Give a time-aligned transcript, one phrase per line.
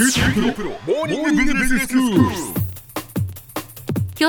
[0.00, 0.06] 今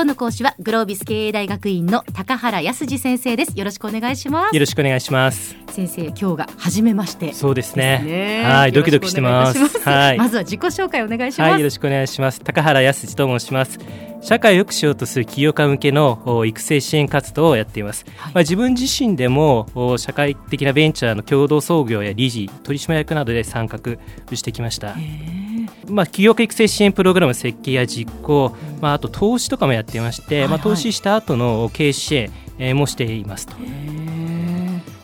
[0.00, 3.56] 日の講師はグロービス経営大学院の高原康二先生です。
[3.56, 4.56] よろしくお願いします。
[4.56, 5.54] よろしくお願いします。
[5.68, 7.32] 先生今日が初めまして。
[7.32, 8.02] そうですね。
[8.04, 8.44] ね。
[8.44, 9.78] はいドキドキしてます。
[9.88, 10.18] はい。
[10.18, 12.40] まずは自己紹介お願いします、はいよろしくお願いします。
[12.40, 13.78] 高原康二と申します。
[14.22, 18.34] 社会を良くしようとする起業家向けのお育成支援活動をやっています、はい。
[18.34, 23.78] まあ、自分自身でもお社会的なベンチャーの共同創業や理事取締役などで参画
[24.36, 24.96] してきました
[25.88, 30.50] まあ、起業家育成支援プログラム設計や実行、まあ、あと投資とかもやっていまして、はいはい。
[30.50, 33.54] まあ、投資した後の経営支援えーもしていますと。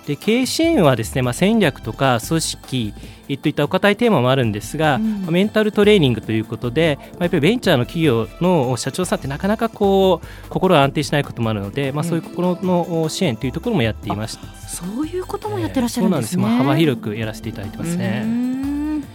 [0.07, 2.95] で経営支援はですね、まあ、戦略とか組織
[3.43, 5.23] といったお堅いテーマもあるんですが、うん。
[5.23, 14.47] まあメンタルトレーニングということで、まあ、やっぱりベンチャーの企業の社長さんってなかなかこう心が安定しないこともあるので、まあ、そういう心の支援というところもやっていました。
[14.69, 18.46] そういうこともやってらっしゃるんですね、そうなんです、まあ、幅広くやらせていただいてますね。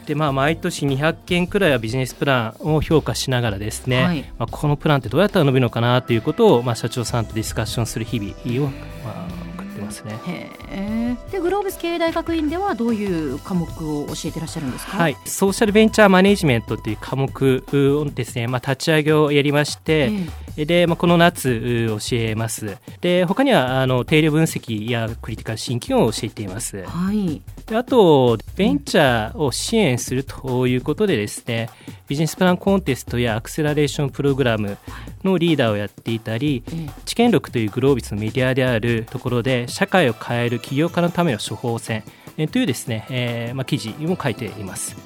[0.02, 8.70] んでまあ、毎年200件くらいはビジネスプランを評価しながらですね、はいまあ、このプランってどうやったら伸びるのかなということを、まあ、社長さんとディスカッションする日々を、
[9.06, 10.20] まあ、送ってますね。
[10.28, 14.98] へえでグロービス経営大学院ではどういう科目を教えてらっしゃるんですか？
[14.98, 20.12] はい、ソーシャルベンチャーマネジメントという科目をですね、まあ、立ち上げをやりまして、
[20.56, 22.78] で、まあ、この夏う教えます。
[23.02, 26.84] で、他にはあの定量分析やクリティカルシンキングを教えています。
[26.84, 27.42] はい
[27.72, 31.70] であと、ベンチャーを支援するということでですね、
[32.10, 34.78] ビジネスプランコンテストやアクセラレーションプログラム
[35.24, 42.04] のリーダーをやっていたり、ええ知見録というグロービスのメディアであるところで、社会を変える起業家のための処方箋
[42.38, 44.98] えというですね、えーまあ、記事も書いています。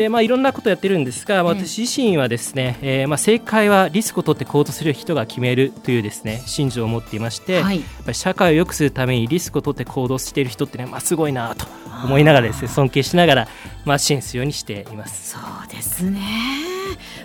[0.00, 7.80] でまあ、いろんなことやってるんですが、まあええ私自身はですね、えーまあ、正解はリスクを取って行動する人が決めるというですね信条を持っていまして、はい。
[7.80, 11.66] やっぱり社会を良くするためにリスクを取って行動している人ってね、まあ、すごいなと
[12.04, 13.48] 思いながらですね尊敬しながら、
[13.84, 15.30] まあ、支援するようにしています。
[15.30, 16.20] そうですね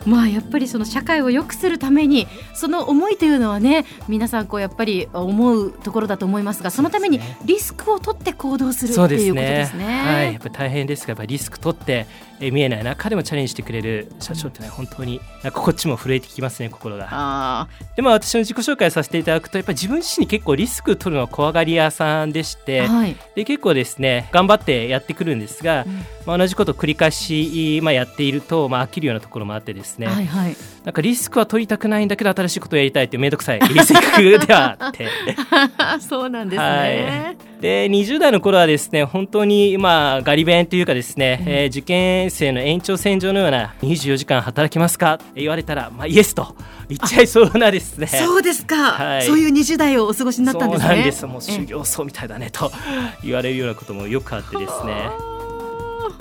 [0.06, 9.86] まあやっぱりその社会を良くするためにその思いというのはね皆さんこうやっぱり思うところだと思いますがそのためにリスクを取って行動するそうっていうことですね。
[9.86, 12.06] はい、やっぱり大変ですがやっぱりリスク取って、
[12.40, 17.08] えー見えない中でもチャレンジしてくれる社長ってね本当になんかこっちも震えてきますね心が。
[17.12, 25.94] あでまあ私の自己紹介させていただくとやっぱり自分自身に結構リスク取るのは怖がり屋さんでして、ーはい、で結構ですね頑張ってやってくるんですが、うん。
[26.26, 30.56] まあ、同じことを繰り返し、まあ、やっていると、まあ、飽きるようなところもあってですね、はいはい。
[30.84, 35.08] なんかリスクは取りたくないんだけど新しいことをやりたいって面倒くさい性格ではあって。
[36.02, 37.38] そうなんですはね。
[37.60, 45.16] い、で20代の頃はですね本当にまあガリ弁というかですね、えー受験生の延長線上のような24時間働きますか？
[45.16, 46.56] って言われたら、まあ、イエスと
[46.90, 48.08] 言っちゃいそうなですね。
[48.08, 49.24] そうですか、はい。
[49.24, 50.88] そういう20代をお過ごしになったんですね。
[50.88, 51.26] そうなんです。
[51.26, 51.56] もうええ。
[51.60, 52.72] 修行僧みたいだねと
[53.24, 55.10] 言われるようなこともよくあってですね。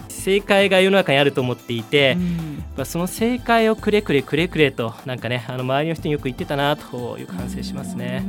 [0.08, 2.64] 正解が世の中にあると思っていて、うん。
[2.76, 8.24] まあその正解をくれくれくれくれとなんかねあの周りの人によく言ってたなという感性しますね。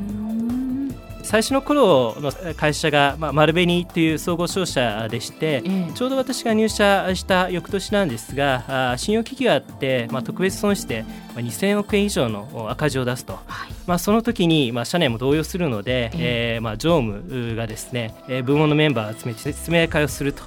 [1.25, 5.91] 最初の頃の会社が、まあ、丸紅という総合商社でして、ええ。
[5.93, 11.03] ちょうど私が入社した翌年なんですがあー信用危機があって、まあ、特別損失で、
[11.33, 13.71] まあ、2000億円以上の赤字を出すと、はい。
[13.87, 16.59] まあ、その時に、まあ、社内も動揺するので、ええ。
[16.59, 20.43] ーまあ、常務がですね、えー部門のメンバーを集めて説明会をすると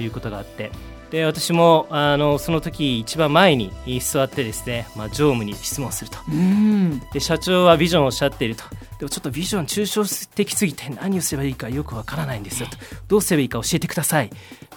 [0.00, 0.70] いうことがあって
[1.10, 6.18] で私もあのその時一番前に座ってですね、まあ、常務に質問すると。
[6.30, 7.00] うん。
[7.12, 8.64] で社長はビジョンをおっしゃっていると。
[8.98, 10.04] でもちょっとビジョン抽象
[10.34, 12.76] 的すぎて何をすればいいかよくわからないんですよと。
[13.06, 14.30] どうすればいいか教えてください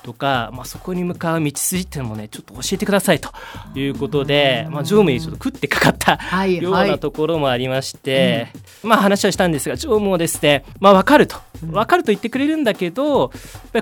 [0.04, 3.32] とか、まあ、そこに向かう道筋っていうのもねちょっと教えてくださいと
[3.76, 8.48] いうことで、まあ、常務にちょっと食ってかかったはいようはないところもありまして、
[8.84, 11.38] まあ話はしたんですが常務もですね、まあ、分かると。
[11.62, 13.32] 分かると言ってくれるんだけど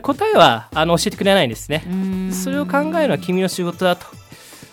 [0.02, 1.86] 答えはあの教えてくれないんですね。
[1.88, 2.34] うん。
[2.34, 4.06] それを考えるのは君の仕事だと。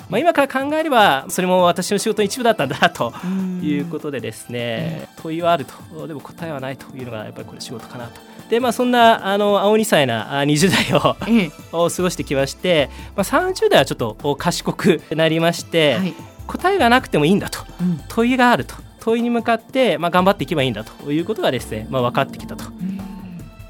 [0.08, 3.12] まあ、今から考えればそれも私の仕事の一部だったんだなと
[3.60, 6.06] いうことでですね問いはあると。
[6.06, 8.20] でも答えはないというのがやっぱりこれ仕事かなと。
[8.48, 11.50] でまあ、そんなあの青2歳なあ20代をええ。
[11.72, 16.14] を過ごしてきまして、まあ、30代はちょっとお賢くなりまして、はい。
[16.46, 17.60] 答えがなくてもいいんだと。
[17.80, 18.00] うん。
[18.08, 18.74] 問いがあると。
[19.00, 21.10] 問いに向かって、まあ、頑張っていけばいいんだと。
[21.10, 22.64] いうことがですね、まあ、分かってきたと。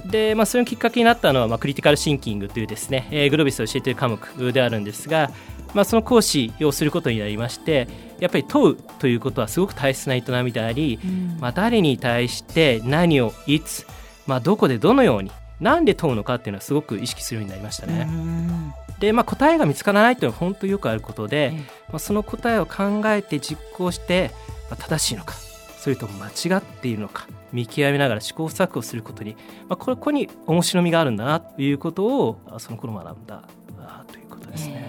[0.06, 5.30] で、まあ、それのきっかけになったのは、まあ、クリティカルシンキングというですね、えーグロービスを教えている科目であるんですが、
[5.74, 7.88] まあ、その講師をすることになりまして
[8.18, 11.36] やっぱり問うということはすごく大切な営みであり、うん。
[11.38, 13.86] まあ、誰に対して何をいつ、
[14.26, 15.30] まあ、どこでどのように
[15.60, 18.06] なんで問うのかっていうのはすごく意識するようになりましたね。
[18.08, 21.56] うんで、まあ、答えが見つからないというのは本当によくあることで、え
[21.88, 24.30] まあ、その答えを考えて実行して、
[24.70, 29.36] まあ、正しいのかそれとも間違っているのか見極めながら試行錯誤することに、
[29.68, 33.42] まあ、これここに面白みがあるんだなということをあその頃学んだ
[33.78, 34.85] あということですね。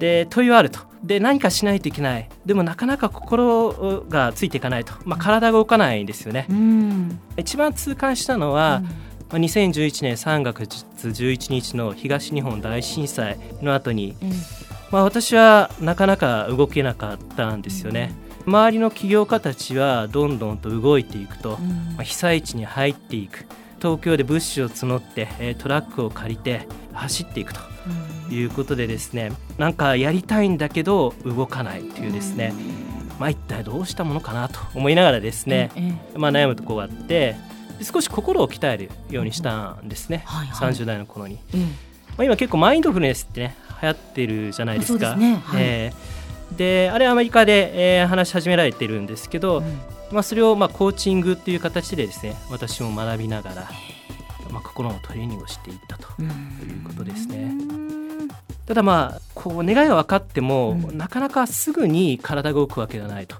[0.00, 0.80] えで問いはあると。
[1.02, 2.28] で何かしないといけない。
[2.44, 8.82] でもなかなか心がついていかないと、まあ、体が動かないんですよね、うん、一番痛感したのは、
[9.30, 14.30] まあ、2011年3月11日の東日本大震災の後に、うん、
[14.90, 18.12] まあ、私はなかなか動けなかったんですよね、
[18.46, 21.58] 周りの起業家たちはどんどんと動いていくと、
[21.96, 23.46] まあ、被災地に入っていく。
[23.80, 27.60] 東京で物資を募ってトラックを借りて走っていくと
[28.30, 32.52] いうことでですねなんかやりたいんだけど動かないというですね、
[33.18, 35.70] まあ、一体どうしたものかなと思いながらですね、
[36.14, 37.36] まあ、悩むところがあって
[37.82, 41.38] 少し心を鍛えるようにしたんですね、はいはい、30代の頃に、
[42.18, 45.14] まあ、今結構マインドフルネスってね流行ってるじゃないですか。
[45.14, 45.36] で、ね。
[45.44, 45.62] はい。
[45.62, 49.64] えー、であれアメリカで、えー、話し始められてるんですけど、うん、
[50.10, 53.70] まあ、それをまあコーチングっていう形でですね私も学びながら、
[54.50, 57.77] まあ、心のトレーニングをしていったということですね。
[58.68, 63.36] ただまあこう願いは分かっても、うん、なかなかすぐに体が動くわけではないと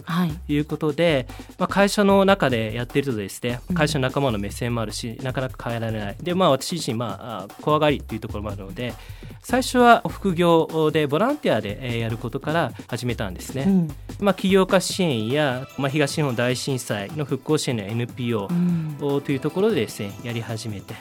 [0.48, 0.56] い。
[0.56, 6.16] うことで、はい、まあ、会社の中でやっているとですね会社の仲間の目線もあるし、なかなか変えられない。
[6.22, 8.94] でまあ私自身まあ怖がりというところもあるので
[9.50, 13.88] 最初は副業でボランティアでやることから始めたんですね、うん、
[14.20, 18.50] まあ、起業家支援や、まあ、東日本大震災の復興支援の NPO
[19.24, 20.94] というところでですねやり始めて、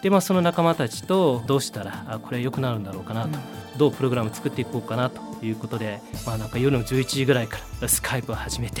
[0.00, 8.80] でまあ、その仲間たちとどうしたらこれ良くなるんだろうかなと、うん、どうプログラム作っていこうかなということで、まあ、なんか夜の11時ぐらいからスカイプを始めて。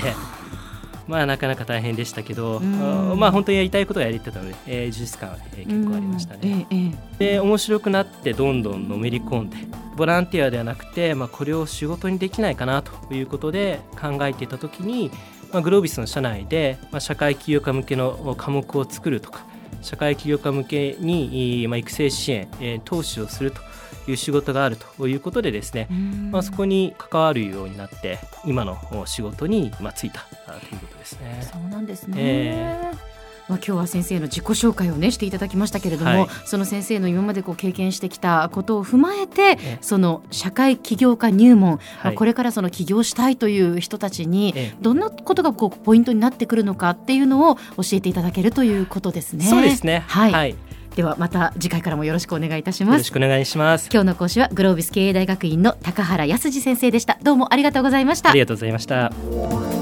[1.06, 6.66] まあなかなか大変でしたけど、まあ本当にやりたいことがやりたいので、えー、充実感、えー、結構ありましたね。
[6.70, 9.56] えー、で面白くなってどんどんのめり込んで
[9.96, 15.10] ボランティアではなくて、まあ、これを仕事にできないかなということで考えていた時に、
[15.52, 19.44] まあ、グロービスの社内で、まあ、社会起業家向けの科目を作るとか
[19.82, 23.60] 社会起業家向けに、まあ、育成支援、えー、投資をすると
[24.08, 25.88] いう仕事があるということでですね、
[26.30, 31.48] まあ、そこに関わるようになって今の仕事に、まあ、ついたということですね。
[31.52, 33.12] そうなんですね、えー
[33.48, 49.44] まあ、今日は先生の自己紹介をねしていただきましたけれども、はい、その先生の今までこう経験してきたことを踏まえてその社会起業家入門、まあ、これからその起業したいという人たちにどんなことがこうポイントになってくるのかっていうのを教えていただけるということですね。
[49.44, 50.04] そうですね。
[50.06, 50.56] はい、はい。
[50.94, 52.92] ではまた次回からもよろしくお願いいたします。
[52.92, 53.88] よろしくお願いします。
[53.92, 57.18] 今日の講師はグロービス経営大学院の高原康次先生でした。
[57.22, 58.30] どうもありがとうございました。
[58.30, 59.81] ありがとうございました